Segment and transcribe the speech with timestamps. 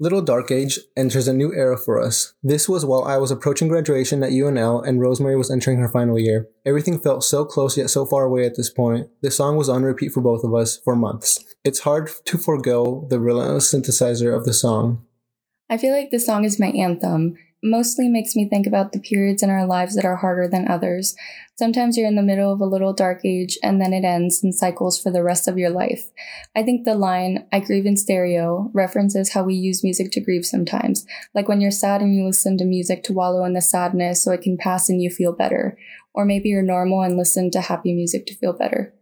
[0.00, 2.32] Little Dark Age enters a new era for us.
[2.40, 6.16] This was while I was approaching graduation at UNL and Rosemary was entering her final
[6.16, 6.48] year.
[6.64, 9.08] Everything felt so close yet so far away at this point.
[9.22, 11.44] The song was on repeat for both of us for months.
[11.64, 15.04] It's hard to forego the relentless synthesizer of the song.
[15.68, 19.42] I feel like this song is my anthem mostly makes me think about the periods
[19.42, 21.14] in our lives that are harder than others.
[21.56, 24.54] Sometimes you're in the middle of a little dark age and then it ends and
[24.54, 26.10] cycles for the rest of your life.
[26.54, 30.46] I think the line, I grieve in stereo, references how we use music to grieve
[30.46, 31.04] sometimes.
[31.34, 34.30] Like when you're sad and you listen to music to wallow in the sadness so
[34.32, 35.76] it can pass and you feel better.
[36.14, 38.94] Or maybe you're normal and listen to happy music to feel better.